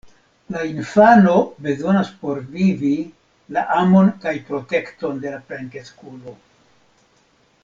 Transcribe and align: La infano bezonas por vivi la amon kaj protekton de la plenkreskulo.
La 0.53 0.61
infano 0.69 1.33
bezonas 1.65 2.09
por 2.23 2.41
vivi 2.55 2.95
la 3.59 3.67
amon 3.83 4.13
kaj 4.25 4.35
protekton 4.51 5.25
de 5.27 5.35
la 5.35 5.39
plenkreskulo. 5.53 6.39